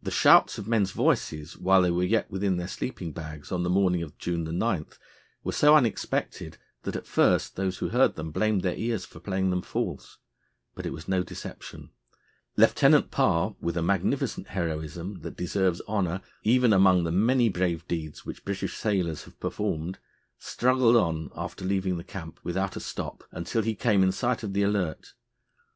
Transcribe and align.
The 0.00 0.12
shouts 0.12 0.58
of 0.58 0.68
men's 0.68 0.92
voices 0.92 1.58
while 1.58 1.82
they 1.82 1.90
were 1.90 2.04
yet 2.04 2.30
within 2.30 2.56
their 2.56 2.68
sleeping 2.68 3.10
bags 3.10 3.50
on 3.50 3.64
the 3.64 3.68
morning 3.68 4.00
of 4.00 4.16
June 4.16 4.44
9 4.44 4.86
were 5.42 5.50
so 5.50 5.74
unexpected, 5.74 6.56
that, 6.84 6.94
at 6.94 7.08
first, 7.08 7.56
those 7.56 7.78
who 7.78 7.88
heard 7.88 8.14
them 8.14 8.30
blamed 8.30 8.62
their 8.62 8.76
ears 8.76 9.04
for 9.04 9.18
playing 9.18 9.50
them 9.50 9.60
false. 9.62 10.18
But 10.76 10.86
it 10.86 10.92
was 10.92 11.08
no 11.08 11.24
deception. 11.24 11.90
Lieutenant 12.56 13.10
Parr, 13.10 13.56
with 13.60 13.76
a 13.76 13.82
magnificent 13.82 14.46
heroism 14.50 15.22
that 15.22 15.36
deserves 15.36 15.82
honour 15.88 16.20
even 16.44 16.72
among 16.72 17.02
the 17.02 17.10
many 17.10 17.48
brave 17.48 17.88
deeds 17.88 18.24
which 18.24 18.44
British 18.44 18.76
sailors 18.76 19.24
have 19.24 19.40
performed, 19.40 19.98
struggled 20.38 20.94
on 20.94 21.28
after 21.34 21.64
leaving 21.64 21.96
the 21.96 22.04
camp 22.04 22.38
without 22.44 22.76
a 22.76 22.80
stop 22.80 23.24
until 23.32 23.62
he 23.62 23.74
came 23.74 24.04
in 24.04 24.12
sight 24.12 24.44
of 24.44 24.52
the 24.52 24.62
Alert. 24.62 25.14